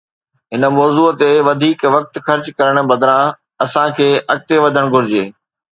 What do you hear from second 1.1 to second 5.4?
تي وڌيڪ وقت خرچ ڪرڻ بدران، اسان کي اڳتي وڌڻ گهرجي.